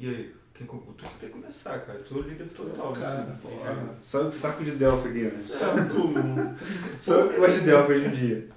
E 0.00 0.08
aí? 0.08 0.34
Quem, 0.54 0.64
tu 0.66 1.04
tem 1.20 1.28
que 1.28 1.34
começar, 1.34 1.80
cara. 1.80 1.98
Tu 1.98 2.16
o 2.16 2.22
líder 2.22 2.46
total. 2.48 2.92
Cara, 2.92 3.20
assim, 3.20 3.32
porra. 3.42 3.94
Só 4.00 4.22
o 4.22 4.32
saco 4.32 4.62
de 4.62 4.70
Delphi 4.72 5.08
aqui, 5.08 5.22
né? 5.22 5.42
Só 5.44 5.72
tu, 5.88 6.08
mano. 6.08 6.56
Só 7.00 7.14
eu 7.14 7.28
que 7.30 7.36
gosto 7.36 7.58
de 7.58 7.64
Delphi 7.64 7.92
hoje 7.92 8.06
em 8.06 8.10
dia. 8.10 8.48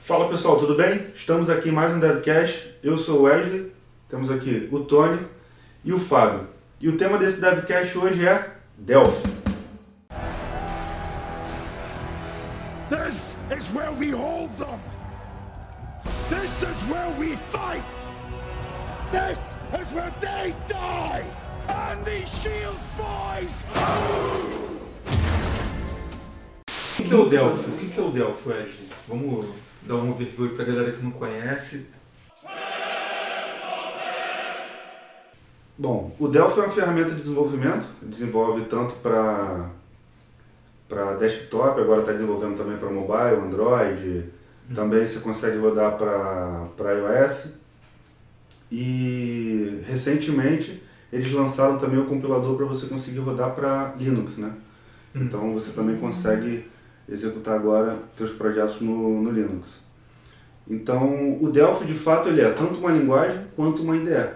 Fala 0.00 0.30
pessoal, 0.30 0.58
tudo 0.58 0.74
bem? 0.76 1.08
Estamos 1.14 1.50
aqui 1.50 1.68
em 1.68 1.72
mais 1.72 1.92
um 1.92 2.00
DevCast. 2.00 2.74
Eu 2.82 2.96
sou 2.96 3.20
o 3.20 3.22
Wesley, 3.24 3.70
temos 4.08 4.30
aqui 4.30 4.68
o 4.72 4.80
Tony 4.80 5.26
e 5.84 5.92
o 5.92 5.98
Fábio. 5.98 6.48
E 6.80 6.88
o 6.88 6.96
tema 6.96 7.18
desse 7.18 7.38
DevCast 7.38 7.98
hoje 7.98 8.26
é 8.26 8.50
Delphi. 8.78 9.22
This 12.88 13.36
is 13.54 13.70
where 13.74 13.92
we 13.92 14.10
hold 14.10 14.50
them. 14.56 14.80
This 16.30 16.62
is 16.62 16.82
where 16.90 17.10
we 17.18 17.36
fight. 17.48 17.99
This 19.10 19.56
is 19.80 19.92
where 19.92 20.12
they 20.20 20.54
die. 20.68 21.24
And 21.68 22.04
these 22.04 22.28
shields, 22.28 22.78
boys. 22.96 23.64
O 26.98 27.02
que 27.02 27.12
é 27.12 27.16
o 27.16 27.28
Delphi? 27.28 27.70
O 27.70 27.90
que 27.90 27.98
é 27.98 28.02
o 28.02 28.10
Delphi, 28.10 28.48
Wesley? 28.48 28.88
Vamos 29.08 29.48
dar 29.82 29.96
um 29.96 30.10
overview 30.12 30.54
pra 30.54 30.64
galera 30.64 30.92
que 30.92 31.02
não 31.02 31.10
conhece. 31.10 31.86
Bom, 35.76 36.14
o 36.18 36.28
Delphi 36.28 36.60
é 36.60 36.62
uma 36.62 36.72
ferramenta 36.72 37.10
de 37.10 37.16
desenvolvimento, 37.16 37.88
desenvolve 38.02 38.66
tanto 38.66 38.94
para 38.96 39.70
para 40.88 41.14
desktop, 41.14 41.80
agora 41.80 42.00
está 42.00 42.12
desenvolvendo 42.12 42.58
também 42.58 42.76
para 42.76 42.90
mobile, 42.90 43.40
Android, 43.46 44.28
também 44.74 45.06
você 45.06 45.20
consegue 45.20 45.56
rodar 45.56 45.96
para 45.96 46.92
iOS. 46.92 47.54
E 48.70 49.82
recentemente 49.86 50.82
eles 51.12 51.32
lançaram 51.32 51.78
também 51.78 51.98
o 51.98 52.06
compilador 52.06 52.56
para 52.56 52.66
você 52.66 52.86
conseguir 52.86 53.18
rodar 53.18 53.54
para 53.54 53.94
Linux, 53.98 54.38
né? 54.38 54.52
Então 55.14 55.52
você 55.52 55.72
também 55.72 55.96
consegue 55.96 56.66
executar 57.08 57.56
agora 57.56 57.98
seus 58.16 58.30
projetos 58.30 58.80
no, 58.80 59.20
no 59.20 59.30
Linux. 59.30 59.80
Então 60.68 61.42
o 61.42 61.50
Delphi 61.50 61.84
de 61.84 61.94
fato 61.94 62.28
ele 62.28 62.40
é 62.40 62.50
tanto 62.52 62.78
uma 62.78 62.92
linguagem 62.92 63.40
quanto 63.56 63.82
uma 63.82 63.96
IDE. 63.96 64.30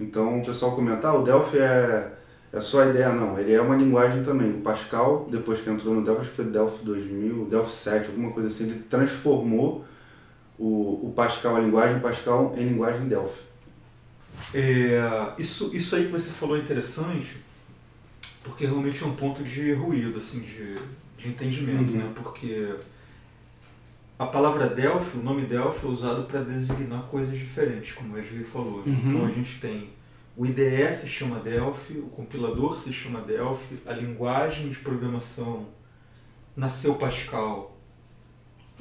Então 0.00 0.40
o 0.40 0.44
pessoal 0.44 0.74
comentar, 0.74 1.12
ah, 1.12 1.18
o 1.18 1.22
Delphi 1.22 1.58
é, 1.58 2.12
é 2.52 2.60
só 2.60 2.82
a 2.82 2.86
ideia, 2.86 3.12
não, 3.12 3.38
ele 3.38 3.52
é 3.52 3.60
uma 3.60 3.76
linguagem 3.76 4.22
também. 4.22 4.50
O 4.50 4.60
Pascal, 4.60 5.28
depois 5.30 5.60
que 5.60 5.68
entrou 5.68 5.94
no 5.94 6.02
Delphi, 6.02 6.22
acho 6.22 6.30
que 6.30 6.36
foi 6.36 6.44
Delphi 6.46 6.84
2000, 6.84 7.44
Delphi 7.46 7.72
7, 7.72 8.06
alguma 8.08 8.30
coisa 8.30 8.48
assim, 8.48 8.64
ele 8.64 8.82
transformou 8.88 9.84
o, 10.58 11.08
o 11.08 11.12
Pascal, 11.14 11.56
a 11.56 11.60
linguagem 11.60 12.00
Pascal, 12.00 12.54
em 12.56 12.68
linguagem 12.68 13.06
Delphi. 13.06 13.44
É, 14.54 15.32
isso, 15.38 15.74
isso 15.74 15.96
aí 15.96 16.06
que 16.06 16.12
você 16.12 16.30
falou 16.30 16.56
é 16.56 16.60
interessante, 16.60 17.36
porque 18.42 18.64
realmente 18.66 19.02
é 19.02 19.06
um 19.06 19.14
ponto 19.16 19.42
de 19.42 19.72
ruído, 19.72 20.18
assim, 20.18 20.40
de, 20.40 20.76
de 21.18 21.28
entendimento, 21.28 21.90
Uhum. 21.92 21.98
né? 21.98 22.12
Porque 22.14 22.74
a 24.18 24.26
palavra 24.26 24.68
Delphi, 24.68 25.18
o 25.18 25.22
nome 25.22 25.42
Delphi 25.42 25.84
é 25.86 25.88
usado 25.88 26.24
para 26.24 26.42
designar 26.42 27.02
coisas 27.04 27.36
diferentes, 27.38 27.92
como 27.92 28.12
o 28.12 28.16
Wesley 28.16 28.44
falou. 28.44 28.82
Uhum. 28.86 29.02
Então 29.08 29.26
a 29.26 29.30
gente 29.30 29.60
tem 29.60 29.90
o 30.36 30.44
IDE 30.44 30.92
se 30.92 31.08
chama 31.08 31.40
Delphi, 31.40 31.94
o 31.98 32.08
compilador 32.08 32.78
se 32.78 32.92
chama 32.92 33.22
Delphi, 33.22 33.78
a 33.86 33.92
linguagem 33.94 34.68
de 34.68 34.76
programação 34.76 35.66
nasceu 36.54 36.96
Pascal 36.96 37.74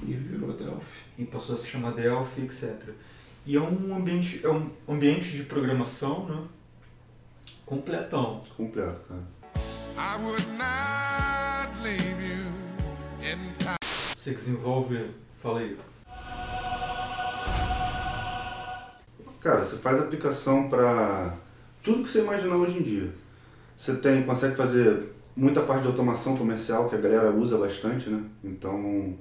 E 0.06 0.12
virou 0.14 0.52
Delphi. 0.52 1.04
e 1.18 1.24
passou 1.24 1.56
a 1.56 1.58
se 1.58 1.68
chamar 1.70 1.92
Delphi, 1.94 2.42
etc. 2.42 2.90
E 3.48 3.56
é 3.56 3.62
um 3.62 3.96
ambiente, 3.96 4.42
é 4.44 4.50
um 4.50 4.72
ambiente 4.90 5.38
de 5.38 5.44
programação, 5.44 6.26
né? 6.26 6.48
Completão. 7.64 8.44
Completo, 8.58 9.02
cara. 9.08 9.22
I 9.98 10.24
would 10.24 10.48
not 10.58 11.84
leave 11.84 12.26
you 12.26 12.48
in 13.22 13.54
time. 13.60 13.78
Você 14.18 14.32
que 14.32 14.38
desenvolve, 14.38 15.12
fala 15.28 15.60
aí. 15.60 15.78
Cara, 19.40 19.64
você 19.64 19.78
faz 19.78 20.00
aplicação 20.00 20.68
para 20.68 21.36
tudo 21.84 22.02
que 22.02 22.10
você 22.10 22.22
imaginar 22.22 22.56
hoje 22.56 22.80
em 22.80 22.82
dia. 22.82 23.14
Você 23.78 23.96
tem, 23.98 24.24
consegue 24.24 24.56
fazer 24.56 25.14
muita 25.36 25.62
parte 25.62 25.84
de 25.84 25.88
automação 25.90 26.36
comercial 26.36 26.90
que 26.90 26.96
a 26.96 27.00
galera 27.00 27.30
usa 27.30 27.60
bastante, 27.60 28.10
né? 28.10 28.24
Então, 28.44 29.16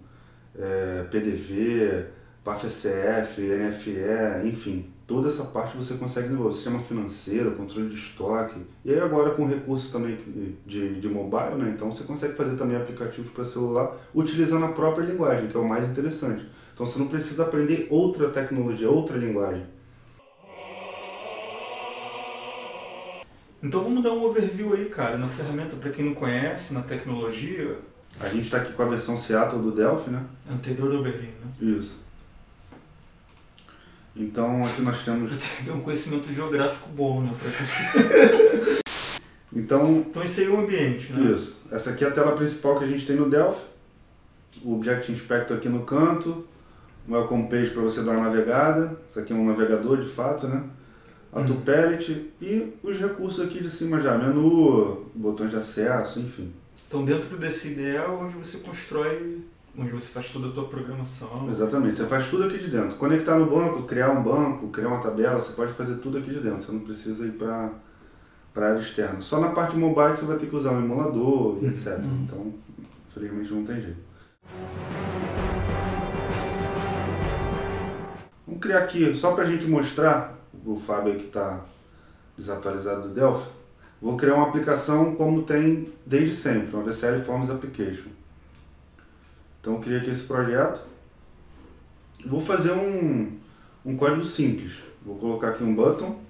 é, 0.59 1.05
PDV, 1.11 2.07
PAF-SF, 2.45 3.41
NFE, 3.41 4.47
enfim, 4.47 4.87
toda 5.07 5.29
essa 5.29 5.45
parte 5.45 5.77
você 5.79 5.95
consegue 5.95 6.29
desenvolver. 6.29 6.55
Sistema 6.55 6.79
financeiro, 6.79 7.53
controle 7.53 7.89
de 7.89 7.95
estoque. 7.95 8.61
E 8.85 8.93
aí 8.93 9.01
agora 9.01 9.31
com 9.31 9.47
recurso 9.47 9.91
também 9.91 10.19
de, 10.67 11.01
de 11.01 11.09
mobile, 11.09 11.55
né? 11.57 11.73
Então 11.75 11.91
você 11.91 12.05
consegue 12.05 12.35
fazer 12.35 12.57
também 12.57 12.77
aplicativos 12.77 13.31
para 13.31 13.45
celular 13.45 13.97
utilizando 14.15 14.67
a 14.67 14.73
própria 14.73 15.07
linguagem, 15.07 15.49
que 15.49 15.57
é 15.57 15.61
o 15.61 15.67
mais 15.67 15.89
interessante. 15.89 16.47
Então 16.75 16.85
você 16.85 16.99
não 16.99 17.09
precisa 17.09 17.45
aprender 17.45 17.87
outra 17.89 18.29
tecnologia, 18.29 18.91
outra 18.91 19.17
linguagem. 19.17 19.65
Então 23.63 23.83
vamos 23.83 24.03
dar 24.03 24.13
um 24.13 24.23
overview 24.25 24.75
aí, 24.75 24.85
cara, 24.91 25.17
na 25.17 25.27
ferramenta 25.27 25.75
para 25.77 25.91
quem 25.91 26.05
não 26.05 26.15
conhece, 26.15 26.75
na 26.75 26.83
tecnologia 26.83 27.79
A 28.21 28.29
gente 28.29 28.45
está 28.45 28.59
aqui 28.59 28.75
com 28.75 28.83
a 28.83 28.87
versão 28.87 29.17
Seattle 29.17 29.63
do 29.63 29.73
Delphi, 29.73 30.11
né? 30.11 30.23
anterior 30.51 30.95
ao 30.95 31.03
Berlim, 31.03 31.33
né? 31.43 31.79
Isso. 31.79 32.04
Então 34.17 34.65
aqui 34.65 34.83
nós 34.83 35.05
temos. 35.05 35.33
Tem 35.65 35.75
um 35.75 35.81
conhecimento 35.81 36.33
geográfico 36.33 36.89
bom, 36.91 37.23
né? 37.23 37.31
Então, 39.57 40.05
Então 40.11 40.23
esse 40.23 40.41
aí 40.41 40.47
é 40.49 40.51
o 40.51 40.59
ambiente, 40.59 41.13
né? 41.13 41.31
isso. 41.33 41.57
Essa 41.71 41.91
aqui 41.91 42.05
é 42.05 42.09
a 42.09 42.11
tela 42.11 42.33
principal 42.33 42.77
que 42.77 42.85
a 42.85 42.89
gente 42.89 43.07
tem 43.07 43.15
no 43.15 43.31
Delphi. 43.31 43.63
O 44.65 44.75
Object 44.75 45.13
Inspector 45.13 45.57
aqui 45.57 45.69
no 45.69 45.85
canto. 45.85 46.45
O 47.07 47.13
Welcome 47.13 47.49
Page 47.49 47.71
para 47.71 47.83
você 47.83 48.03
dar 48.03 48.13
uma 48.13 48.29
navegada. 48.29 48.99
Isso 49.09 49.21
aqui 49.21 49.33
é 49.33 49.37
um 49.37 49.47
navegador 49.47 49.99
de 49.99 50.09
fato, 50.09 50.49
né? 50.49 50.65
A. 51.33 51.43
Tupellet 51.43 52.31
e 52.41 52.73
os 52.83 52.99
recursos 52.99 53.45
aqui 53.45 53.63
de 53.63 53.71
cima 53.71 54.01
já. 54.01 54.19
Menu, 54.19 55.07
botões 55.15 55.51
de 55.51 55.57
acesso, 55.57 56.19
enfim. 56.19 56.53
Então 56.89 57.05
dentro 57.05 57.37
desse 57.37 57.73
IDE 57.73 57.97
é 57.97 58.09
onde 58.09 58.35
você 58.35 58.59
constrói, 58.59 59.41
onde 59.77 59.91
você 59.91 60.09
faz 60.09 60.31
toda 60.31 60.49
a 60.49 60.53
tua 60.53 60.69
programação. 60.69 61.49
Exatamente, 61.51 61.97
você 61.97 62.07
faz 62.07 62.29
tudo 62.31 62.45
aqui 62.45 62.59
de 62.59 62.69
dentro. 62.69 62.97
Conectar 62.97 63.39
no 63.39 63.47
banco, 63.47 63.83
criar 63.83 64.11
um 64.11 64.23
banco, 64.23 64.69
criar 64.69 64.89
uma 64.89 65.01
tabela, 65.01 65.41
você 65.41 65.53
pode 65.53 65.73
fazer 65.73 65.97
tudo 65.97 66.19
aqui 66.19 66.31
de 66.31 66.41
dentro. 66.41 66.63
Você 66.63 66.73
não 66.73 66.81
precisa 66.81 67.27
ir 67.27 67.33
para 67.33 67.71
a 68.57 68.61
área 68.61 68.81
externa. 68.81 69.21
Só 69.21 69.41
na 69.41 69.51
parte 69.51 69.77
mobile 69.77 70.13
que 70.13 70.19
você 70.19 70.27
vai 70.27 70.39
ter 70.39 70.47
que 70.47 70.57
usar 70.57 70.71
um 70.71 70.85
emulador 70.85 71.59
e 71.63 71.67
etc. 71.67 71.99
Então, 72.25 72.55
infelizmente 73.09 73.53
não 73.53 73.65
tem 73.65 73.77
jeito. 73.77 74.01
Vamos 78.47 78.61
criar 78.61 78.79
aqui, 78.79 79.15
só 79.15 79.33
para 79.33 79.45
a 79.45 79.47
gente 79.47 79.67
mostrar, 79.67 80.39
o 80.65 80.79
Fábio 80.79 81.17
que 81.17 81.27
está 81.27 81.65
desatualizado 82.37 83.09
do 83.09 83.15
Delphi, 83.15 83.49
vou 84.01 84.17
criar 84.17 84.35
uma 84.35 84.49
aplicação 84.49 85.15
como 85.17 85.43
tem 85.43 85.93
desde 86.07 86.35
sempre, 86.35 86.75
uma 86.77 86.85
VCL 86.85 87.23
Forms 87.25 87.51
Application. 87.51 88.11
Então 89.65 89.77
eu 89.77 89.81
criei 89.81 89.99
aqui 89.99 90.11
esse 90.11 90.25
projeto. 90.25 90.79
Vou 92.27 92.39
fazer 92.39 92.73
um, 92.73 93.33
um 93.83 93.97
código 93.97 94.23
simples. 94.23 94.75
Vou 95.03 95.17
colocar 95.17 95.49
aqui 95.49 95.65
um 95.65 95.75
button. 95.75 96.21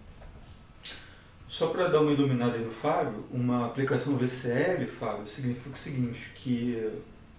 Só 1.48 1.66
para 1.70 1.88
dar 1.88 2.00
uma 2.00 2.12
iluminada 2.12 2.54
aí 2.54 2.64
no 2.64 2.70
Fábio, 2.70 3.24
uma 3.32 3.66
aplicação 3.66 4.14
VCL, 4.14 4.86
Fábio, 4.86 5.26
significa 5.26 5.74
o 5.74 5.76
seguinte, 5.76 6.30
que 6.36 6.88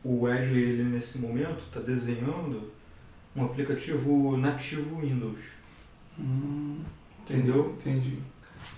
o 0.04 0.24
Wesley, 0.24 0.64
ele 0.64 0.84
nesse 0.84 1.18
momento, 1.18 1.60
está 1.60 1.80
desenhando 1.80 2.74
um 3.34 3.46
aplicativo 3.46 4.36
nativo 4.36 5.00
Windows. 5.00 5.40
Hum, 6.20 6.80
Entendeu? 7.22 7.74
Entendi. 7.80 8.20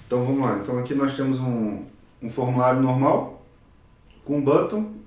Então 0.05 0.23
vamos 0.23 0.41
lá. 0.41 0.59
Então 0.59 0.77
aqui 0.77 0.93
nós 0.93 1.17
temos 1.17 1.39
um, 1.39 1.83
um 2.21 2.29
formulário 2.29 2.79
normal 2.79 3.43
com 4.23 4.37
um 4.37 4.41
button. 4.43 4.97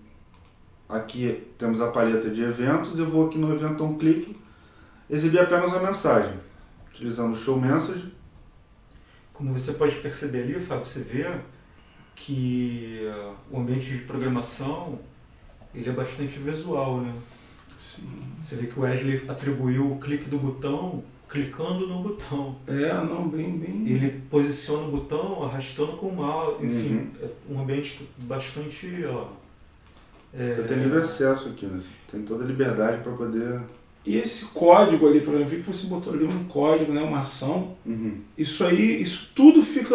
Aqui 0.90 1.46
temos 1.56 1.80
a 1.80 1.88
paleta 1.88 2.28
de 2.28 2.42
eventos. 2.42 2.98
Eu 2.98 3.08
vou 3.08 3.26
aqui 3.26 3.38
no 3.38 3.52
evento 3.54 3.84
um 3.84 3.96
clique, 3.96 4.36
exibir 5.08 5.40
apenas 5.40 5.70
uma 5.70 5.80
mensagem, 5.80 6.34
utilizando 6.92 7.32
o 7.32 7.36
show 7.36 7.60
message. 7.60 8.12
Como 9.32 9.52
você 9.52 9.74
pode 9.74 9.96
perceber 9.96 10.42
ali, 10.42 10.60
Fábio, 10.60 10.84
você 10.84 11.00
vê 11.00 11.30
que 12.16 13.00
uh, 13.04 13.34
o 13.50 13.60
ambiente 13.60 13.86
de 13.86 13.98
programação 13.98 14.98
ele 15.74 15.88
é 15.88 15.92
bastante 15.92 16.38
visual, 16.38 17.00
né? 17.00 17.14
Sim. 17.76 18.10
Você 18.42 18.56
vê 18.56 18.66
que 18.66 18.78
o 18.78 18.82
Wesley 18.82 19.24
atribuiu 19.28 19.92
o 19.92 19.98
clique 19.98 20.28
do 20.28 20.38
botão 20.38 21.02
clicando 21.28 21.86
no 21.86 22.02
botão. 22.02 22.56
É, 22.66 22.92
não, 22.92 23.28
bem, 23.28 23.56
bem. 23.56 23.88
Ele 23.88 24.20
posiciona 24.28 24.88
o 24.88 24.90
botão 24.90 25.44
arrastando 25.44 25.92
com 25.92 26.08
o 26.08 26.16
mouse, 26.16 26.64
enfim, 26.66 27.10
é 27.22 27.28
um 27.48 27.60
ambiente 27.60 28.06
bastante. 28.18 29.04
Ó, 29.06 29.28
é, 30.32 30.52
Você 30.52 30.62
tem 30.62 30.78
livre 30.78 30.98
acesso 30.98 31.48
aqui, 31.48 31.66
né? 31.66 31.78
Você 31.78 31.88
tem 32.10 32.22
toda 32.22 32.44
a 32.44 32.46
liberdade 32.46 33.02
para 33.02 33.12
poder. 33.12 33.60
E 34.04 34.16
esse 34.16 34.46
código 34.46 35.06
ali, 35.06 35.20
por 35.20 35.34
exemplo, 35.34 35.50
vi 35.50 35.62
que 35.62 35.66
você 35.72 35.86
botou 35.86 36.12
ali 36.14 36.24
um 36.24 36.44
código, 36.44 36.92
né, 36.92 37.02
uma 37.02 37.18
ação. 37.18 37.76
Uhum. 37.84 38.18
Isso 38.36 38.64
aí, 38.64 39.02
isso 39.02 39.32
tudo 39.34 39.62
fica 39.62 39.94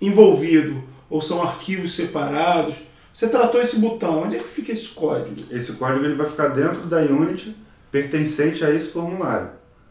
envolvido? 0.00 0.82
Ou 1.08 1.20
são 1.20 1.42
arquivos 1.42 1.94
separados? 1.94 2.76
Você 3.12 3.28
tratou 3.28 3.60
esse 3.60 3.80
botão, 3.80 4.22
onde 4.22 4.36
é 4.36 4.38
que 4.38 4.48
fica 4.48 4.70
esse 4.70 4.88
código? 4.90 5.42
Esse 5.50 5.72
código 5.72 6.04
ele 6.04 6.14
vai 6.14 6.26
ficar 6.26 6.48
dentro 6.48 6.82
da 6.86 6.98
Unity, 6.98 7.56
pertencente 7.90 8.64
a 8.64 8.70
esse 8.70 8.92
formulário. 8.92 9.48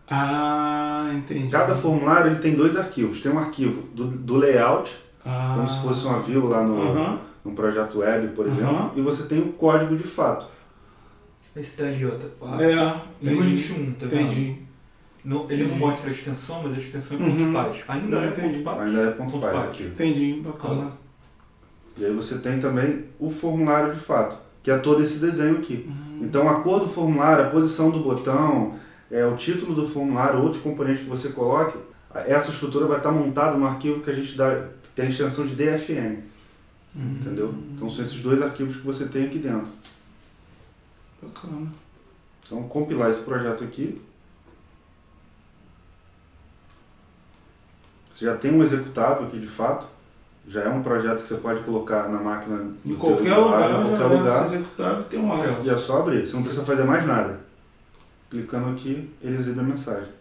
Ah, 0.10 1.12
entendi. 1.14 1.50
Cada 1.50 1.76
formulário 1.76 2.32
ele 2.32 2.40
tem 2.40 2.56
dois 2.56 2.76
arquivos. 2.78 3.22
Tem 3.22 3.32
um 3.32 3.38
arquivo 3.38 3.84
do, 3.94 4.06
do 4.08 4.36
layout, 4.38 4.90
Ah. 5.26 5.54
como 5.58 5.70
se 5.70 5.82
fosse 5.82 6.06
uma 6.08 6.22
view 6.22 6.48
lá 6.48 6.64
no, 6.64 6.82
Aham. 6.82 7.20
No 7.44 7.52
projeto 7.54 8.00
web, 8.00 8.28
por 8.30 8.48
exemplo, 8.48 8.92
e 8.96 9.02
você 9.02 9.24
tem 9.28 9.40
o 9.40 9.54
código 9.54 9.96
de 9.96 10.04
fato. 10.04 10.46
Esse 11.56 11.78
tá 11.78 11.84
ali, 11.86 12.06
ó. 12.06 12.12
Tá, 12.12 12.64
É, 12.64 13.02
entendi. 13.32 13.74
1, 13.74 13.92
tá 13.94 14.06
vendo? 14.06 14.22
Entendi. 14.22 14.56
Não, 15.26 15.46
ele 15.50 15.64
não 15.64 15.70
Entendi. 15.72 15.80
mostra 15.80 16.10
a 16.10 16.14
extensão, 16.14 16.62
mas 16.64 16.74
a 16.76 16.78
extensão 16.78 17.18
é 17.18 17.22
Uhum. 17.22 17.36
ponto 17.38 17.54
.paz. 17.54 17.78
Ainda 17.88 18.16
Não, 18.16 18.24
é 18.24 18.28
entendi. 18.30 18.60
ponto 18.60 18.64
.paz. 18.64 18.82
Ainda 18.88 19.00
é 19.02 19.12
ponto 19.12 19.32
Ponto 19.32 19.42
.paz 19.42 19.54
.paz. 19.56 19.70
aqui. 19.70 19.84
Entendi, 19.84 20.34
bacana. 20.46 20.92
E 21.98 22.06
aí 22.06 22.14
você 22.14 22.38
tem 22.40 22.60
também 22.60 23.06
o 23.20 23.30
formulário 23.30 23.94
de 23.94 24.00
fato, 24.00 24.38
que 24.64 24.72
é 24.72 24.78
todo 24.78 25.04
esse 25.04 25.18
desenho 25.20 25.58
aqui. 25.58 25.86
Uhum. 25.90 26.20
Então 26.22 26.48
a 26.48 26.62
cor 26.62 26.80
do 26.80 26.88
formulário, 26.88 27.46
a 27.46 27.50
posição 27.50 27.90
do 27.92 28.00
botão, 28.00 28.76
é, 29.12 29.26
o 29.26 29.36
título 29.36 29.76
do 29.76 29.86
formulário, 29.88 30.42
outros 30.42 30.62
componentes 30.62 31.04
que 31.04 31.10
você 31.10 31.30
coloque, 31.30 31.78
essa 32.26 32.50
estrutura 32.52 32.86
vai 32.86 32.98
estar 32.98 33.12
montada 33.12 33.58
no 33.58 33.66
arquivo 33.68 34.00
que 34.02 34.10
a 34.10 34.14
gente 34.16 34.38
dá, 34.38 34.68
tem 34.96 35.08
a 35.08 35.10
extensão 35.10 35.46
de 35.46 35.56
DFM, 35.56 36.20
Uhum. 36.96 37.18
entendeu? 37.22 37.54
Então 37.76 37.90
são 37.90 38.04
esses 38.04 38.22
dois 38.22 38.42
arquivos 38.42 38.78
que 38.78 38.86
você 38.86 39.06
tem 39.08 39.26
aqui 39.26 39.40
dentro. 39.40 39.68
Bacana. 41.22 41.72
Então 42.46 42.64
compilar 42.64 43.10
esse 43.10 43.22
projeto 43.22 43.64
aqui. 43.64 44.02
Você 48.12 48.26
já 48.26 48.36
tem 48.36 48.52
um 48.52 48.64
executável 48.64 49.28
aqui 49.28 49.40
de 49.40 49.48
fato. 49.48 49.88
Já 50.48 50.64
é 50.64 50.70
um 50.70 50.82
projeto 50.82 51.22
que 51.22 51.28
você 51.28 51.36
pode 51.36 51.62
colocar 51.62 52.10
na 52.10 52.20
máquina 52.20 52.74
Em 52.84 52.96
qualquer 52.96 53.36
lugar, 53.36 53.70
usuário, 53.70 53.76
em 53.76 53.98
qualquer 53.98 54.18
lugar. 54.18 54.46
executável 54.46 55.02
e 55.02 55.04
tem 55.06 55.20
um 55.20 55.32
áudio. 55.32 55.58
E 55.64 55.70
é 55.70 55.78
só 55.78 56.00
abrir, 56.00 56.26
você 56.28 56.34
não 56.34 56.42
precisa 56.42 56.66
fazer 56.66 56.84
mais 56.84 57.06
nada. 57.06 57.40
Clicando 58.30 58.70
aqui, 58.70 59.10
ele 59.22 59.38
exibe 59.38 59.60
a 59.60 59.64
mensagem. 59.64 60.12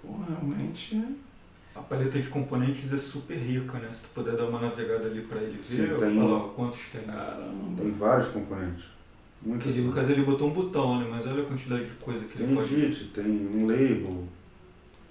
Pô, 0.00 0.14
realmente 0.28 0.96
é. 0.96 1.25
A 1.76 1.80
paleta 1.82 2.18
de 2.18 2.28
componentes 2.28 2.92
é 2.92 2.98
super 2.98 3.36
rica, 3.38 3.78
né? 3.78 3.90
Se 3.92 4.02
tu 4.02 4.08
puder 4.14 4.34
dar 4.34 4.44
uma 4.46 4.60
navegada 4.60 5.06
ali 5.06 5.20
pra 5.20 5.38
ele 5.40 5.62
Sim, 5.62 5.76
ver, 5.76 5.98
tem 5.98 6.18
olha 6.18 6.24
um- 6.24 6.32
lá 6.46 6.48
quantos 6.54 6.80
tem. 6.90 7.02
Caramba. 7.02 7.82
Tem 7.82 7.90
vários 7.92 8.28
componentes. 8.28 8.84
Muito 9.42 9.62
Porque 9.62 9.78
ele, 9.78 9.86
no 9.86 9.92
caso 9.92 10.12
ele 10.12 10.22
botou 10.22 10.48
um 10.48 10.52
botão, 10.52 10.98
né? 10.98 11.06
Mas 11.10 11.26
olha 11.26 11.42
a 11.42 11.46
quantidade 11.46 11.84
de 11.84 11.92
coisa 11.92 12.24
que 12.24 12.38
ele 12.38 12.46
Tem 12.48 12.56
pode. 12.56 12.74
edit, 12.74 13.04
tem 13.12 13.24
um 13.26 13.66
label, 13.66 14.24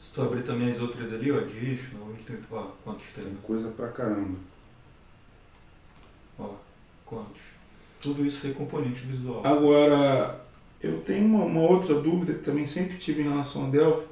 Se 0.01 0.11
tu 0.11 0.21
abrir 0.21 0.41
também 0.43 0.69
as 0.69 0.79
outras 0.81 1.13
ali, 1.13 1.31
ó, 1.31 1.37
additional, 1.37 2.07
tem, 2.25 2.37
ó, 2.51 2.63
quantos 2.83 3.05
tem? 3.15 3.23
tem 3.23 3.35
coisa 3.43 3.69
pra 3.69 3.87
caramba. 3.89 4.37
Ó, 6.39 6.49
quantos? 7.05 7.41
Tudo 8.01 8.25
isso 8.25 8.45
é 8.47 8.51
componente 8.51 9.01
visual. 9.01 9.41
Agora, 9.45 10.39
eu 10.81 10.99
tenho 11.01 11.25
uma, 11.25 11.45
uma 11.45 11.61
outra 11.61 11.95
dúvida 11.95 12.33
que 12.33 12.43
também 12.43 12.65
sempre 12.65 12.97
tive 12.97 13.21
em 13.21 13.29
relação 13.29 13.65
a 13.65 13.69
Delphi. 13.69 14.07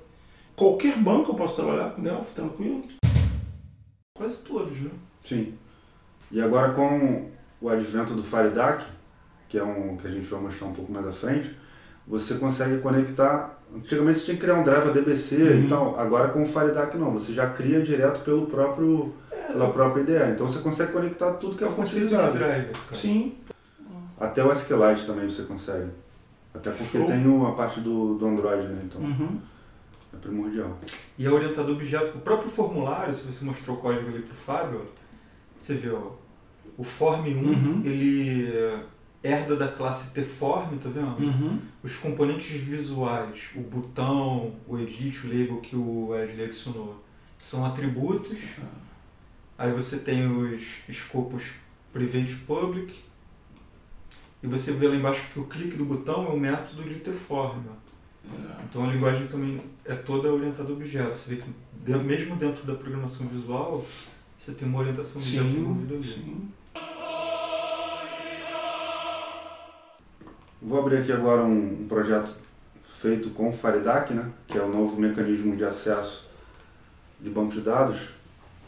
Qualquer 0.55 0.97
banco 0.97 1.31
eu 1.31 1.35
posso 1.35 1.61
trabalhar 1.63 1.91
com 1.91 2.01
Delphi, 2.01 2.35
tranquilo? 2.35 2.83
Quase 4.15 4.37
todos, 4.43 4.79
né? 4.79 4.91
Sim. 5.25 5.53
E 6.31 6.39
agora 6.41 6.73
com 6.73 7.29
o 7.61 7.69
advento 7.69 8.13
do 8.13 8.23
FireDAC, 8.23 8.85
que 9.49 9.57
é 9.57 9.63
um 9.63 9.97
que 9.97 10.07
a 10.07 10.11
gente 10.11 10.27
vai 10.27 10.41
mostrar 10.41 10.67
um 10.67 10.73
pouco 10.73 10.91
mais 10.91 11.07
à 11.07 11.11
frente, 11.11 11.55
você 12.07 12.35
consegue 12.35 12.79
conectar. 12.79 13.59
Antigamente 13.75 14.19
você 14.19 14.25
tinha 14.25 14.35
que 14.37 14.41
criar 14.43 14.55
um 14.55 14.63
driver 14.63 14.93
DBC 14.93 15.41
Uhum. 15.41 15.63
e 15.63 15.67
tal. 15.67 15.99
Agora 15.99 16.29
com 16.29 16.43
o 16.43 16.45
FireDAC 16.45 16.97
não, 16.97 17.11
você 17.11 17.33
já 17.33 17.49
cria 17.49 17.81
direto 17.81 18.23
pelo 18.23 18.45
próprio 18.45 19.13
pela 19.47 19.71
própria 19.71 20.01
IDE. 20.01 20.33
Então 20.33 20.47
você 20.47 20.59
consegue 20.59 20.91
conectar 20.91 21.31
tudo 21.33 21.55
que 21.57 21.63
É 21.63 21.67
é 21.67 21.69
o 21.69 21.73
conceito 21.73 22.07
de 22.07 22.13
utilizado. 22.13 22.37
driver, 22.37 22.71
cara. 22.71 22.95
Sim. 22.95 23.35
Até 24.19 24.43
o 24.43 24.51
SQLite 24.51 25.05
também 25.05 25.27
você 25.29 25.43
consegue. 25.43 25.89
Até 26.53 26.69
porque 26.71 26.97
Show. 26.99 27.07
tem 27.07 27.25
uma 27.25 27.55
parte 27.55 27.79
do, 27.79 28.15
do 28.15 28.25
Android, 28.27 28.67
né? 28.67 28.81
Então 28.85 29.01
Uhum. 29.01 29.39
É 30.15 30.19
primordial. 30.19 30.79
E 31.17 31.25
é 31.25 31.29
orientado 31.29 31.71
a 31.71 31.75
objeto. 31.75 32.17
O 32.17 32.21
próprio 32.21 32.49
formulário, 32.49 33.13
se 33.13 33.25
você 33.31 33.43
mostrou 33.45 33.77
o 33.77 33.79
código 33.79 34.07
ali 34.09 34.21
pro 34.21 34.35
Fábio, 34.35 34.81
ó, 34.81 35.03
você 35.59 35.75
vê, 35.75 35.89
ó, 35.89 36.11
o 36.77 36.83
form 36.83 37.27
1, 37.27 37.47
Uhum. 37.47 37.81
ele 37.85 38.49
herda 39.23 39.55
da 39.55 39.67
classe 39.69 40.13
tform, 40.13 40.77
tá 40.77 40.89
vendo? 40.89 41.17
Uhum. 41.19 41.59
Os 41.81 41.95
componentes 41.97 42.49
visuais, 42.61 43.41
o 43.55 43.61
botão, 43.61 44.53
o 44.67 44.77
edit, 44.77 45.25
o 45.25 45.29
label 45.29 45.61
que 45.61 45.75
o 45.75 46.07
Wesley 46.09 46.45
adicionou, 46.45 47.01
são 47.39 47.65
atributos. 47.65 48.41
Aí 49.57 49.71
você 49.71 49.99
tem 49.99 50.27
os 50.27 50.61
escopos 50.89 51.51
private 51.93 52.35
public. 52.47 52.93
E 54.41 54.47
você 54.47 54.73
vê 54.73 54.89
lá 54.89 54.95
embaixo 54.95 55.21
que 55.31 55.39
o 55.39 55.45
clique 55.45 55.77
do 55.77 55.85
botão 55.85 56.25
é 56.25 56.29
o 56.29 56.37
método 56.39 56.83
de 56.83 56.95
tform. 56.95 57.61
Ó. 58.29 58.63
Então 58.63 58.83
a 58.83 58.91
linguagem 58.91 59.27
também 59.27 59.61
é 59.85 59.95
toda 59.95 60.31
orientada 60.31 60.69
a 60.69 60.73
objeto. 60.73 61.17
Você 61.17 61.35
vê 61.35 61.41
que 61.41 61.93
mesmo 61.97 62.35
dentro 62.35 62.65
da 62.65 62.75
programação 62.75 63.27
visual, 63.27 63.85
você 64.39 64.51
tem 64.51 64.67
uma 64.67 64.79
orientação 64.79 65.21
envolvida 65.21 65.95
ali. 65.95 66.03
sim. 66.03 66.49
Vou 70.61 70.79
abrir 70.79 70.97
aqui 70.97 71.11
agora 71.11 71.43
um, 71.43 71.83
um 71.83 71.87
projeto 71.87 72.33
feito 72.87 73.29
com 73.31 73.49
o 73.49 73.53
FireDAC, 73.53 74.13
né? 74.13 74.31
Que 74.47 74.57
é 74.57 74.61
o 74.61 74.69
novo 74.69 74.99
mecanismo 74.99 75.57
de 75.57 75.65
acesso 75.65 76.25
de 77.19 77.29
banco 77.29 77.51
de 77.51 77.61
dados. 77.61 77.97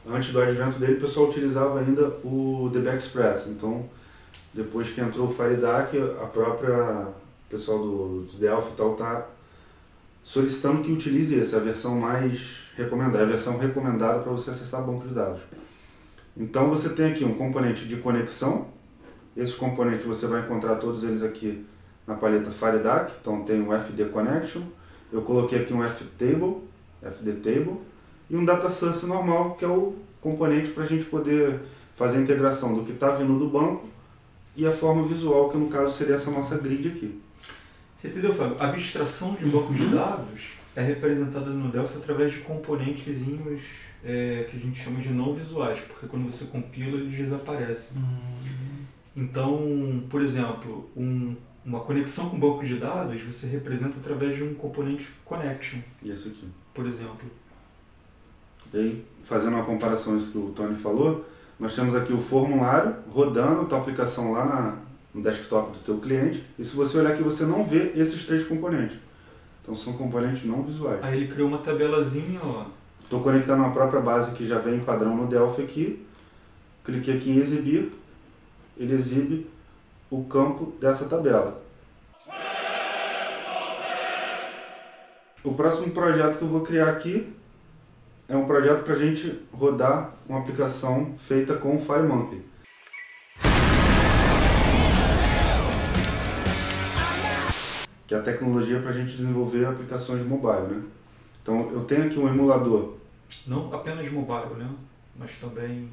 Antes 0.07 0.31
do 0.31 0.41
advento 0.41 0.77
dele, 0.77 0.97
o 0.97 1.01
pessoal 1.01 1.29
utilizava 1.29 1.79
ainda 1.79 2.07
o 2.23 2.69
DB 2.71 2.95
Express. 2.95 3.47
Então, 3.47 3.89
depois 4.53 4.89
que 4.89 5.01
entrou 5.01 5.27
o 5.27 5.33
FireDAC, 5.33 5.97
a 6.21 6.27
própria 6.27 7.07
o 7.45 7.49
pessoal 7.49 7.79
do, 7.79 8.21
do 8.23 8.37
Delphi 8.37 8.71
e 8.73 8.75
tal 8.75 8.93
está 8.93 9.25
solicitando 10.25 10.81
que 10.81 10.92
utilize 10.92 11.39
essa, 11.39 11.57
a 11.57 11.60
versão 11.60 12.00
mais 12.00 12.66
recomendada, 12.75 13.24
a 13.24 13.27
versão 13.27 13.57
recomendada 13.57 14.19
para 14.19 14.31
você 14.31 14.50
acessar 14.50 14.83
banco 14.83 15.07
de 15.07 15.13
dados. 15.13 15.39
Então 16.36 16.68
você 16.68 16.89
tem 16.89 17.12
aqui 17.12 17.24
um 17.24 17.36
componente 17.36 17.88
de 17.88 17.98
conexão. 17.98 18.68
Esses 19.38 19.56
componentes 19.56 20.06
você 20.06 20.25
vai 20.25 20.42
encontrar 20.42 20.77
todos 20.77 21.04
eles 21.04 21.24
aqui 21.24 21.63
na 22.07 22.16
paleta 22.16 22.50
FireDAC. 22.50 23.13
Então 23.22 23.44
tem 23.44 23.62
o 23.62 23.72
FD 23.72 24.06
Connection. 24.06 24.63
Eu 25.13 25.22
coloquei 25.22 25.62
aqui 25.62 25.74
um 25.74 25.86
FTable, 25.86 26.63
FD 27.01 27.33
Table, 27.33 27.77
e 28.30 28.36
um 28.36 28.44
Data 28.44 28.69
Source 28.69 29.06
normal, 29.06 29.56
que 29.56 29.63
é 29.63 29.68
o 29.68 29.94
componente 30.19 30.72
para 30.72 30.83
a 30.83 30.88
gente 30.88 31.06
poder 31.06 31.62
fazer 31.95 32.17
a 32.17 32.22
integração 32.22 32.74
do 32.74 32.84
que 32.84 32.91
está 32.91 33.12
vindo 33.12 33.38
do 33.38 33.48
banco 33.48 33.86
e 34.55 34.65
a 34.65 34.72
forma 34.72 35.08
visual, 35.08 35.50
que 35.50 35.58
no 35.58 35.70
caso 35.70 35.94
seria 35.94 36.15
essa 36.15 36.32
nossa 36.32 36.58
grid 36.58 36.88
aqui. 36.88 37.22
Você 38.05 38.12
entendeu, 38.12 38.33
Fábio? 38.35 38.55
A 38.59 38.67
abstração 38.69 39.33
de 39.33 39.45
um 39.45 39.50
banco 39.50 39.74
de 39.74 39.88
dados 39.88 40.41
é 40.75 40.83
representada 40.83 41.47
no 41.50 41.71
Delphi 41.71 41.97
através 41.97 42.31
de 42.33 42.39
componentezinhos 42.39 43.62
é, 44.03 44.45
que 44.47 44.57
a 44.57 44.59
gente 44.59 44.79
chama 44.79 45.00
de 45.00 45.09
não 45.09 45.33
visuais, 45.33 45.79
porque 45.79 46.05
quando 46.05 46.29
você 46.31 46.45
compila 46.45 47.00
eles 47.00 47.17
desaparecem. 47.17 47.97
Então, 49.15 50.03
por 50.07 50.21
exemplo, 50.21 50.88
um- 50.95 51.35
uma 51.65 51.79
conexão 51.79 52.29
com 52.29 52.39
banco 52.39 52.63
de 52.63 52.75
dados 52.77 53.19
você 53.24 53.47
representa 53.47 53.97
através 53.97 54.35
de 54.38 54.43
um 54.43 54.53
componente 54.53 55.09
connection, 55.24 55.79
E 56.03 56.12
esse 56.12 56.27
aqui. 56.27 56.47
por 56.75 56.85
exemplo. 56.85 57.25
E 58.71 58.77
aí, 58.77 59.05
fazendo 59.24 59.55
uma 59.55 59.65
comparação 59.65 60.15
isso 60.15 60.31
que 60.31 60.38
o 60.38 60.51
Tony 60.55 60.75
falou, 60.75 61.25
nós 61.59 61.74
temos 61.74 61.95
aqui 61.95 62.13
o 62.13 62.19
formulário 62.19 62.93
rodando 63.09 63.65
tua 63.65 63.79
aplicação 63.79 64.33
lá 64.33 64.45
na, 64.45 64.77
no 65.15 65.22
desktop 65.22 65.72
do 65.72 65.79
teu 65.79 65.98
cliente. 65.98 66.45
E 66.60 66.65
se 66.65 66.75
você 66.75 67.00
olhar 67.00 67.13
aqui, 67.13 67.24
você 67.24 67.45
não 67.45 67.63
vê 67.63 67.93
esses 67.95 68.25
três 68.25 68.45
componentes. 68.45 68.98
Então 69.62 69.74
são 69.74 69.93
componentes 69.93 70.43
não 70.43 70.62
visuais. 70.62 71.01
Aí 71.01 71.17
ele 71.17 71.27
criou 71.27 71.48
uma 71.48 71.57
tabelazinha, 71.60 72.39
ó. 72.43 72.65
Estou 73.01 73.22
conectando 73.22 73.63
a 73.63 73.69
própria 73.69 74.01
base 74.01 74.36
que 74.36 74.45
já 74.45 74.60
vem 74.60 74.75
em 74.75 74.79
padrão 74.81 75.15
no 75.15 75.25
Delphi 75.25 75.62
aqui. 75.62 76.05
Cliquei 76.84 77.15
aqui 77.15 77.31
em 77.31 77.38
exibir. 77.38 77.91
Ele 78.77 78.93
exibe 78.93 79.48
o 80.12 80.25
campo 80.25 80.74
dessa 80.81 81.07
tabela. 81.07 81.63
O 85.43 85.53
próximo 85.53 85.91
projeto 85.91 86.38
que 86.38 86.43
eu 86.43 86.50
vou 86.50 86.62
criar 86.62 86.89
aqui 86.89 87.31
é 88.27 88.36
um 88.36 88.45
projeto 88.45 88.84
para 88.84 88.95
a 88.95 88.98
gente 88.98 89.39
rodar 89.53 90.13
uma 90.27 90.39
aplicação 90.39 91.13
feita 91.19 91.53
com 91.55 91.75
o 91.75 91.79
FireMonkey. 91.79 92.41
Que 98.07 98.13
é 98.13 98.17
a 98.17 98.21
tecnologia 98.21 98.79
para 98.79 98.89
a 98.91 98.93
gente 98.93 99.15
desenvolver 99.17 99.65
aplicações 99.65 100.25
mobile, 100.25 100.67
né? 100.75 100.83
Então 101.41 101.69
eu 101.71 101.83
tenho 101.85 102.05
aqui 102.05 102.17
um 102.19 102.27
emulador 102.27 102.95
Não 103.47 103.74
apenas 103.74 104.12
mobile, 104.12 104.55
né? 104.57 104.69
Mas 105.17 105.38
também 105.39 105.89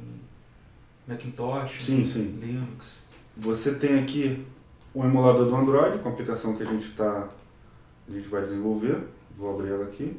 Macintosh, 1.07 1.85
Sim, 1.85 2.04
sim. 2.04 2.38
Linux. 2.40 2.99
Você 3.37 3.75
tem 3.75 3.99
aqui 4.00 4.45
um 4.95 5.04
emulador 5.04 5.47
do 5.47 5.57
Android 5.57 5.99
com 5.99 6.09
a 6.09 6.12
aplicação 6.12 6.54
que 6.57 6.62
a 6.62 6.66
gente 6.66 6.90
tá, 6.92 7.28
a 8.09 8.12
gente 8.12 8.28
vai 8.28 8.42
desenvolver. 8.42 8.99
Vou 9.37 9.54
abrir 9.54 9.71
ela 9.73 9.85
aqui. 9.85 10.16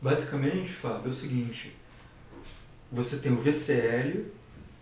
Basicamente, 0.00 0.68
Fábio, 0.70 1.06
é 1.06 1.08
o 1.08 1.12
seguinte. 1.12 1.74
você 2.92 3.16
tem 3.18 3.32
o 3.32 3.36
VCL, 3.36 4.26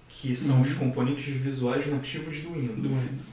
que 0.08 0.36
são 0.36 0.56
Uhum. 0.56 0.62
os 0.62 0.74
componentes 0.74 1.24
visuais 1.34 1.86
nativos 1.90 2.42
do 2.42 2.50
Windows. 2.52 2.76
Do 2.78 2.88
Windows. 2.90 3.31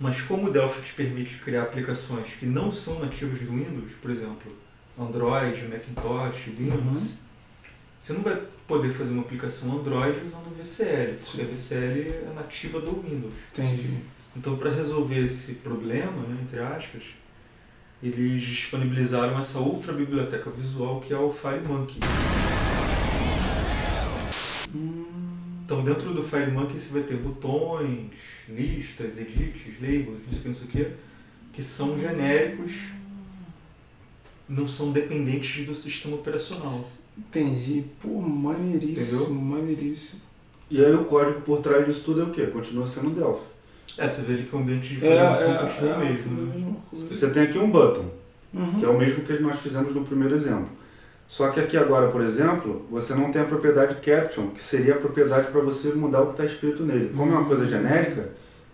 Mas 0.00 0.22
como 0.22 0.48
o 0.48 0.52
Delphi 0.52 0.80
te 0.82 0.94
permite 0.94 1.36
criar 1.36 1.62
aplicações 1.62 2.28
que 2.38 2.46
não 2.46 2.72
são 2.72 3.00
nativas 3.00 3.38
do 3.40 3.52
Windows, 3.52 3.92
por 4.00 4.10
exemplo, 4.10 4.50
Android, 4.98 5.62
Macintosh, 5.68 6.46
Linux, 6.58 7.00
Uhum. 7.00 7.08
você 8.00 8.12
não 8.14 8.22
vai 8.22 8.42
poder 8.66 8.90
fazer 8.92 9.12
uma 9.12 9.20
aplicação 9.22 9.78
Android 9.78 10.24
usando 10.24 10.46
o 10.46 10.54
VCL, 10.54 11.16
porque 11.22 11.42
a 11.42 11.44
VCL 11.44 12.08
é 12.30 12.32
nativa 12.34 12.80
do 12.80 13.02
Windows. 13.02 13.34
Entendi. 13.52 13.98
Então, 14.34 14.56
para 14.56 14.70
resolver 14.70 15.18
esse 15.18 15.54
problema, 15.56 16.22
né, 16.28 16.38
entre 16.42 16.60
aspas, 16.60 17.02
eles 18.02 18.42
disponibilizaram 18.42 19.38
essa 19.38 19.58
outra 19.58 19.92
biblioteca 19.92 20.50
visual 20.50 21.00
que 21.02 21.12
é 21.12 21.18
o 21.18 21.30
FileMonkey. 21.30 22.00
Hum, 24.74 25.59
Então, 25.70 25.84
dentro 25.84 26.12
do 26.12 26.20
FileMonkey 26.24 26.76
você 26.76 26.92
vai 26.92 27.02
ter 27.04 27.16
botões, 27.18 28.10
listas, 28.48 29.20
edits, 29.20 29.80
labels, 29.80 30.16
não 30.26 30.32
sei 30.32 30.38
o 30.38 30.42
que, 30.42 30.48
não 30.48 30.54
sei 30.56 30.64
o 30.66 30.68
que, 30.68 30.86
que 31.52 31.62
são 31.62 31.96
genéricos, 31.96 32.72
não 34.48 34.66
são 34.66 34.90
dependentes 34.90 35.64
do 35.64 35.72
sistema 35.72 36.16
operacional. 36.16 36.90
entendi. 37.16 37.84
Pô, 38.02 38.20
maneiríssimo, 38.20 39.20
Entendeu? 39.26 39.42
maneiríssimo. 39.42 40.22
E 40.68 40.84
aí 40.84 40.92
o 40.92 41.04
código 41.04 41.42
por 41.42 41.60
trás 41.62 41.86
disso 41.86 42.02
tudo 42.04 42.22
é 42.22 42.24
o 42.24 42.32
quê? 42.32 42.48
Continua 42.48 42.88
sendo 42.88 43.10
Delphi. 43.10 43.44
É, 43.96 44.08
você 44.08 44.22
vê 44.22 44.42
que 44.42 44.56
o 44.56 44.58
ambiente 44.58 44.88
de 44.88 44.96
É, 44.96 44.98
programação 45.08 45.54
é, 45.54 45.58
continua 45.68 45.90
é, 45.90 45.96
o 45.96 46.00
mesmo. 46.00 46.32
a 46.92 46.96
Né? 46.96 47.06
Você 47.10 47.30
tem 47.30 47.42
aqui 47.44 47.58
um 47.58 47.70
button, 47.70 48.10
Uhum. 48.52 48.80
que 48.80 48.84
é 48.84 48.88
o 48.88 48.98
mesmo 48.98 49.22
que 49.24 49.38
nós 49.38 49.60
fizemos 49.60 49.94
no 49.94 50.04
primeiro 50.04 50.34
exemplo. 50.34 50.79
Só 51.30 51.48
que 51.48 51.60
aqui 51.60 51.76
agora, 51.76 52.08
por 52.08 52.22
exemplo, 52.22 52.84
você 52.90 53.14
não 53.14 53.30
tem 53.30 53.40
a 53.40 53.44
propriedade 53.44 53.94
caption, 54.04 54.48
que 54.48 54.60
seria 54.60 54.94
a 54.94 54.98
propriedade 54.98 55.46
para 55.52 55.60
você 55.60 55.92
mudar 55.92 56.22
o 56.22 56.26
que 56.26 56.32
está 56.32 56.44
escrito 56.44 56.82
nele. 56.82 57.12
Como 57.16 57.32
é 57.32 57.36
uma 57.38 57.46
coisa 57.46 57.64
genérica, 57.66 58.30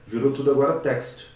virou 0.07 0.33
tudo 0.33 0.53
agora 0.53 0.81
text, 0.81 1.27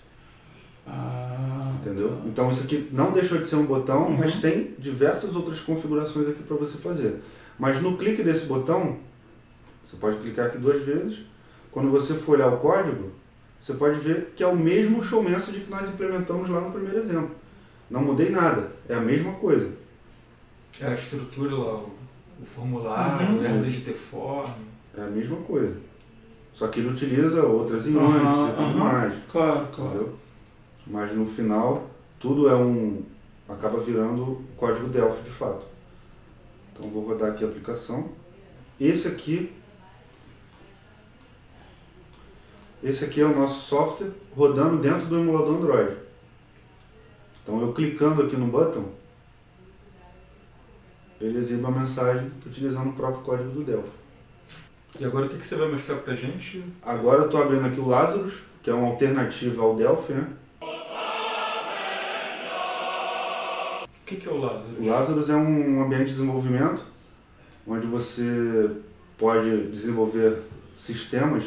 Ah, 0.87 1.73
entendeu? 1.79 2.09
tá. 2.09 2.23
Então 2.27 2.51
isso 2.51 2.65
aqui 2.65 2.89
não 2.91 3.13
deixou 3.13 3.37
de 3.37 3.47
ser 3.47 3.57
um 3.57 3.67
botão, 3.67 4.07
Uhum. 4.07 4.17
mas 4.17 4.37
tem 4.41 4.75
diversas 4.79 5.37
outras 5.37 5.61
configurações 5.61 6.27
aqui 6.27 6.43
para 6.43 6.57
você 6.57 6.79
fazer. 6.79 7.21
Mas 7.59 7.83
no 7.83 7.99
clique 7.99 8.23
desse 8.23 8.47
botão, 8.47 8.97
você 9.85 9.97
pode 9.99 10.17
clicar 10.17 10.47
aqui 10.47 10.57
duas 10.57 10.83
vezes. 10.83 11.19
Quando 11.71 11.91
você 11.91 12.15
for 12.15 12.37
olhar 12.37 12.49
o 12.49 12.57
código, 12.57 13.11
você 13.61 13.75
pode 13.75 14.01
ver 14.01 14.33
que 14.35 14.43
é 14.43 14.47
o 14.47 14.57
mesmo 14.57 15.03
show 15.03 15.23
message 15.23 15.61
que 15.61 15.71
nós 15.71 15.87
implementamos 15.87 16.49
lá 16.49 16.63
no 16.63 16.73
primeiro 16.73 16.99
exemplo. 16.99 17.33
Não 17.91 18.01
mudei 18.03 18.31
nada, 18.31 18.69
é 18.89 18.95
a 18.95 19.01
mesma 19.01 19.33
coisa. 19.35 19.69
É 20.83 20.87
a 20.87 20.95
estrutura 20.95 21.55
lá, 21.55 21.75
o, 21.75 21.91
o 22.41 22.45
formulário, 22.47 23.29
Uhum. 23.29 23.39
o 23.39 23.63
RDT 23.63 23.93
form. 23.93 24.51
É 24.97 25.03
a 25.03 25.07
mesma 25.09 25.37
coisa. 25.39 25.77
Só 26.55 26.69
que 26.69 26.81
ele 26.81 26.89
utiliza 26.89 27.43
outras 27.45 27.87
imagens 27.87 28.49
e 28.49 28.53
tudo 28.53 28.63
aham. 28.63 28.75
mais. 28.75 29.15
Claro, 29.31 29.69
claro. 29.73 29.91
Entendeu? 29.91 30.15
Mas 30.87 31.15
no 31.15 31.27
final, 31.27 31.89
tudo 32.19 32.49
é 32.49 32.55
um. 32.57 33.03
acaba 33.49 33.79
virando 33.81 34.43
código 34.57 34.89
Delphi 34.89 35.23
de 35.23 35.31
fato. 35.31 35.65
Então 36.73 36.91
vou 36.91 37.05
rodar 37.07 37.31
aqui 37.31 37.45
a 37.45 37.49
aplicação. 37.49 38.09
Esse 38.81 39.09
aqui. 39.09 39.53
Esse 42.83 43.05
aqui 43.05 43.21
é 43.21 43.25
o 43.27 43.37
nosso 43.37 43.61
software 43.69 44.11
rodando 44.35 44.79
dentro 44.79 45.07
do 45.07 45.19
emulador 45.19 45.57
Android. 45.57 45.97
Então 47.43 47.61
eu 47.61 47.73
clicando 47.73 48.23
aqui 48.23 48.37
no 48.37 48.47
button, 48.47 48.87
ele 51.21 51.39
exibe 51.39 51.61
uma 51.61 51.71
mensagem 51.71 52.31
utilizando 52.47 52.91
o 52.91 52.95
próprio 52.95 53.23
código 53.23 53.51
do 53.51 53.63
Delphi. 53.63 53.91
E 54.99 55.05
agora 55.05 55.27
o 55.27 55.29
que, 55.29 55.39
que 55.39 55.47
você 55.47 55.57
vai 55.57 55.69
mostrar 55.69 55.97
pra 55.97 56.15
gente? 56.15 56.65
Agora 56.83 57.23
eu 57.23 57.27
estou 57.27 57.43
abrindo 57.43 57.67
aqui 57.67 57.79
o 57.79 57.89
Lazarus, 57.89 58.35
que 58.63 58.71
é 58.71 58.75
uma 58.75 58.89
alternativa 58.89 59.63
ao 59.63 59.77
Delphi, 59.77 60.13
né? 60.15 60.29
O 63.83 64.07
que, 64.07 64.17
que 64.17 64.29
é 64.29 64.33
o 64.33 64.41
Lázaro? 64.41 64.65
O 64.81 64.87
Lazarus 64.87 65.31
é 65.31 65.37
um 65.37 65.83
ambiente 65.83 66.07
de 66.07 66.11
desenvolvimento 66.11 66.85
onde 67.67 67.87
você 67.87 68.77
pode 69.17 69.69
desenvolver 69.69 70.43
sistemas 70.75 71.45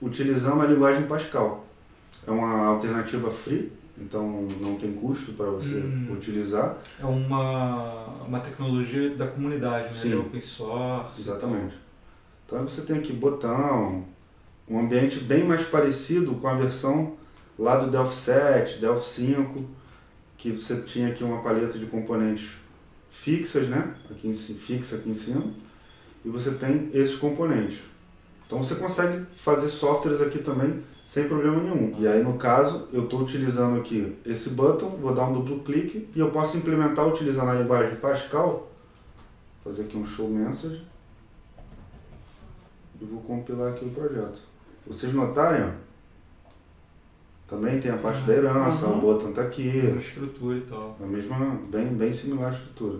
utilizando 0.00 0.62
a 0.62 0.66
linguagem 0.66 1.06
Pascal. 1.06 1.66
É 2.26 2.30
uma 2.30 2.66
alternativa 2.66 3.30
free, 3.30 3.70
então 3.96 4.46
não 4.60 4.76
tem 4.76 4.92
custo 4.92 5.32
para 5.32 5.46
você 5.46 5.76
Hum. 5.76 6.08
utilizar. 6.12 6.78
É 7.00 7.04
uma, 7.04 8.06
uma 8.26 8.40
tecnologia 8.40 9.10
da 9.14 9.26
comunidade, 9.28 9.94
né? 9.94 10.00
Sim. 10.00 10.08
De 10.10 10.16
open 10.16 10.40
source. 10.40 11.20
Exatamente. 11.20 11.74
Então 12.46 12.60
você 12.60 12.82
tem 12.82 12.98
aqui 12.98 13.12
botão, 13.12 14.04
um 14.68 14.78
ambiente 14.80 15.20
bem 15.20 15.44
mais 15.44 15.64
parecido 15.66 16.34
com 16.34 16.48
a 16.48 16.54
versão 16.54 17.14
lá 17.58 17.76
do 17.78 17.90
Delphi 17.90 18.14
7, 18.14 18.78
Delphi 18.80 19.04
5, 19.08 19.70
que 20.36 20.50
você 20.50 20.82
tinha 20.82 21.08
aqui 21.08 21.22
uma 21.24 21.42
paleta 21.42 21.78
de 21.78 21.86
componentes 21.86 22.50
fixas, 23.10 23.68
né? 23.68 23.94
Aqui 24.10 24.28
em, 24.28 24.34
fixa 24.34 24.96
aqui 24.96 25.08
em 25.10 25.14
cima, 25.14 25.44
e 26.24 26.28
você 26.28 26.50
tem 26.54 26.90
esses 26.92 27.14
componentes. 27.16 27.78
Então 28.46 28.62
você 28.62 28.74
consegue 28.74 29.24
fazer 29.36 29.68
softwares 29.68 30.20
aqui 30.20 30.38
também 30.38 30.82
sem 31.06 31.28
problema 31.28 31.62
nenhum. 31.62 31.94
E 31.98 32.06
aí 32.08 32.22
no 32.22 32.34
caso, 32.38 32.88
eu 32.92 33.04
estou 33.04 33.20
utilizando 33.20 33.78
aqui 33.80 34.16
esse 34.24 34.50
button, 34.50 34.88
vou 34.90 35.14
dar 35.14 35.28
um 35.28 35.34
duplo 35.34 35.60
clique 35.64 36.08
e 36.14 36.18
eu 36.20 36.30
posso 36.30 36.56
implementar 36.56 37.06
utilizando 37.06 37.50
a 37.50 37.54
linguagem 37.54 37.96
Pascal, 37.96 38.70
fazer 39.62 39.82
aqui 39.82 39.96
um 39.96 40.04
show 40.06 40.28
message 40.28 40.82
e 43.00 43.04
vou 43.04 43.20
compilar 43.22 43.72
aqui 43.72 43.84
o 43.84 43.90
projeto. 43.90 44.40
Vocês 44.86 45.12
notarem, 45.12 45.72
também 47.48 47.80
tem 47.80 47.90
a 47.90 47.96
parte 47.98 48.22
da 48.22 48.34
herança, 48.34 48.86
Uhum. 48.86 48.98
o 48.98 49.00
botão 49.00 49.30
está 49.30 49.42
aqui, 49.42 49.68
Uma 49.86 49.96
estrutura 49.98 50.56
e 50.58 50.60
tal. 50.62 50.96
a 51.02 51.06
mesma, 51.06 51.58
bem, 51.70 51.86
bem 51.88 52.10
similar 52.12 52.50
a 52.50 52.54
estrutura. 52.54 52.98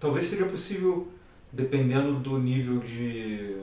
Talvez 0.00 0.26
seja 0.26 0.46
possível, 0.46 1.06
dependendo 1.52 2.14
do 2.18 2.38
nível 2.38 2.78
de 2.78 3.56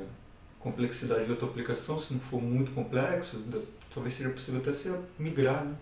complexidade 0.60 1.26
da 1.26 1.36
tua 1.36 1.50
aplicação, 1.50 2.00
se 2.00 2.14
não 2.14 2.20
for 2.20 2.42
muito 2.42 2.72
complexo, 2.72 3.42
talvez 3.94 4.14
seja 4.14 4.30
possível 4.30 4.60
até 4.60 4.74
você 4.74 4.94
migrar 5.18 5.64
né? 5.66 5.74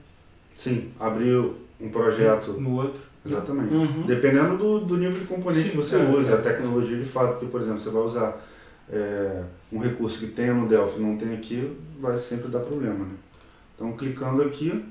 Sim, 0.55 0.91
abriu 1.00 1.55
um 1.79 1.89
projeto, 1.89 2.53
no 2.53 2.77
outro. 2.77 3.00
exatamente. 3.24 3.74
Uhum. 3.74 4.03
Dependendo 4.07 4.57
do, 4.57 4.79
do 4.79 4.98
nível 4.98 5.19
de 5.19 5.25
componente 5.25 5.65
Sim, 5.65 5.69
que 5.69 5.77
você 5.77 5.98
é, 5.98 6.10
usa, 6.10 6.31
é. 6.31 6.34
a 6.36 6.41
tecnologia 6.41 6.98
de 6.98 7.05
fato, 7.05 7.34
porque, 7.34 7.46
por 7.46 7.62
exemplo, 7.62 7.79
você 7.79 7.91
vai 7.91 8.01
usar 8.01 8.48
é, 8.89 9.43
um 9.72 9.77
recurso 9.77 10.19
que 10.19 10.27
tenha 10.27 10.53
no 10.53 10.67
Delphi 10.67 11.00
e 11.00 11.03
não 11.03 11.15
tem 11.15 11.36
aqui, 11.36 11.77
vai 12.00 12.17
sempre 12.17 12.48
dar 12.48 12.62
problema. 12.62 13.05
Né? 13.05 13.15
Então, 13.75 13.91
clicando 13.93 14.41
aqui, 14.41 14.84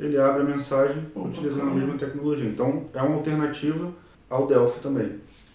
ele 0.00 0.18
abre 0.18 0.42
a 0.42 0.44
mensagem 0.44 1.06
utilizando 1.14 1.70
a 1.70 1.74
mesma 1.74 1.96
tecnologia. 1.96 2.48
Então, 2.48 2.86
é 2.92 3.00
uma 3.00 3.14
alternativa 3.14 3.92
ao 4.28 4.48
Delphi 4.48 4.80
também, 4.80 5.12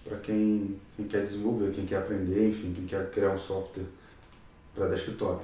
para 0.09 0.17
quem, 0.17 0.75
quem 0.97 1.07
quer 1.07 1.21
desenvolver, 1.21 1.71
quem 1.71 1.85
quer 1.85 1.99
aprender, 1.99 2.49
enfim, 2.49 2.73
quem 2.75 2.85
quer 2.85 3.09
criar 3.11 3.29
um 3.29 3.37
software 3.37 3.85
para 4.75 4.87
desktop. 4.89 5.43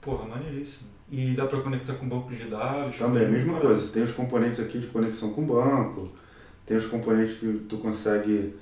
Porra, 0.00 0.26
maneiríssimo. 0.28 0.88
E 1.10 1.32
dá 1.34 1.46
pra 1.46 1.60
conectar 1.60 1.94
com 1.94 2.08
banco 2.08 2.34
de 2.34 2.44
dados. 2.44 2.96
Também, 2.96 3.24
a 3.26 3.28
mesma 3.28 3.58
coisa. 3.60 3.88
Tem 3.88 4.02
os 4.02 4.12
componentes 4.12 4.60
aqui 4.60 4.78
de 4.78 4.86
conexão 4.88 5.32
com 5.32 5.42
o 5.42 5.46
banco, 5.46 6.08
tem 6.66 6.76
os 6.76 6.86
componentes 6.86 7.36
que 7.38 7.64
tu 7.68 7.78
consegue 7.78 8.54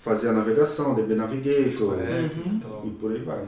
fazer 0.00 0.28
a 0.28 0.32
navegação, 0.32 0.94
DB 0.94 1.14
Navigator, 1.14 1.94
Uhum. 1.94 2.60
e 2.84 2.88
e 2.88 2.90
por 2.92 3.12
aí 3.12 3.22
vai. 3.22 3.44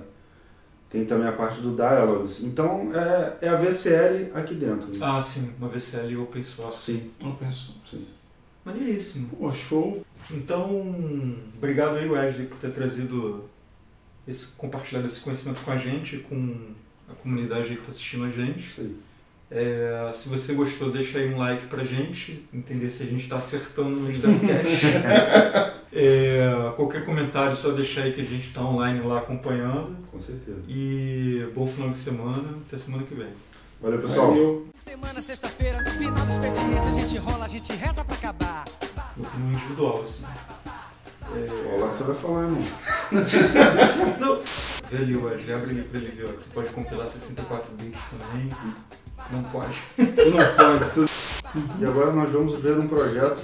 Tem 0.91 1.07
também 1.07 1.27
a 1.27 1.33
parte 1.33 1.63
do 1.63 1.75
Dialogs. 1.75 2.43
Então, 2.43 2.91
é, 2.95 3.39
é 3.41 3.49
a 3.49 3.57
VCL 3.57 4.31
aqui 4.35 4.55
dentro. 4.55 4.89
né? 4.89 4.99
Ah, 5.01 5.19
sim, 5.21 5.51
uma 5.59 5.69
VCL 5.69 6.17
open 6.23 6.43
source. 6.43 6.93
Sim, 6.93 7.11
Eu 7.19 7.33
penso. 7.33 7.75
sim. 7.91 8.05
Maneiríssimo. 8.65 9.29
Pô, 9.29 9.53
show. 9.53 10.05
Então, 10.31 11.37
obrigado 11.57 11.97
aí, 11.97 12.09
Wesley, 12.09 12.47
por 12.47 12.59
ter 12.59 12.73
trazido 12.73 13.45
esse, 14.27 14.55
compartilhado 14.57 15.07
esse 15.07 15.21
conhecimento 15.21 15.61
com 15.63 15.71
a 15.71 15.77
gente, 15.77 16.19
com 16.19 16.57
a 17.09 17.15
comunidade 17.15 17.69
aí 17.69 17.75
que 17.75 17.81
está 17.81 17.91
assistindo 17.91 18.25
a 18.25 18.31
gente. 18.31 18.61
Isso 18.61 18.81
aí. 18.81 18.97
É, 19.55 20.11
se 20.15 20.31
você 20.31 20.55
gostou, 20.55 20.91
deixa 20.91 21.19
aí 21.19 21.33
um 21.33 21.37
like 21.37 21.67
pra 21.67 21.85
gente, 21.85 22.49
entender 22.55 22.89
se 22.89 23.03
a 23.03 23.07
gente 23.07 23.25
está 23.25 23.37
acertando 23.37 23.91
nos 23.91 24.19
devcasts. 24.19 24.95
é, 25.93 26.73
qualquer 26.75 27.05
comentário, 27.05 27.55
só 27.55 27.71
deixar 27.73 28.05
aí 28.05 28.15
que 28.15 28.23
a 28.23 28.25
gente 28.25 28.47
está 28.47 28.63
online 28.63 29.01
lá 29.01 29.19
acompanhando. 29.19 29.95
Com 30.11 30.19
certeza. 30.19 30.63
E 30.67 31.47
bom 31.55 31.67
final 31.67 31.91
de 31.91 31.99
semana, 31.99 32.57
até 32.67 32.79
semana 32.79 33.05
que 33.05 33.15
vem. 33.15 33.29
Valeu, 33.83 34.01
pessoal. 34.01 34.29
Valeu. 34.29 34.67
Semana, 34.77 35.21
sexta-feira, 35.21 35.83
no 35.83 35.91
final 35.91 36.25
do 36.25 36.31
expediente 36.31 36.87
a 36.87 36.93
gente 36.93 37.19
rola, 37.19 37.45
a 37.45 37.49
gente 37.49 37.73
reza 37.73 38.05
pra 38.05 38.15
acabar. 38.15 38.65
Opinião 39.19 39.53
individual, 39.53 40.03
assim. 40.03 40.25
Olha 41.35 41.81
lá 41.81 41.87
o 41.87 41.91
que 41.91 41.99
você 41.99 42.05
vai 42.05 42.15
falar, 42.15 42.43
irmão. 42.43 42.63
Não. 44.21 44.43
Vê 44.89 44.97
ali, 44.99 45.17
Wesley, 45.17 45.53
abre 45.53 45.71
ali 45.71 45.83
pra 45.83 45.99
ele 45.99 46.11
ver. 46.11 46.27
ó, 46.27 46.29
Você 46.29 46.51
pode 46.55 46.71
compilar 46.71 47.07
64 47.09 47.75
bits 47.75 48.01
também. 48.11 48.51
Não 49.33 49.43
pode. 49.45 49.83
Não 49.99 50.55
pode. 50.57 50.91
Tudo... 50.91 51.11
E 51.81 51.85
agora 51.85 52.13
nós 52.13 52.31
vamos 52.31 52.63
ver 52.63 52.79
um 52.79 52.87
projeto 52.87 53.43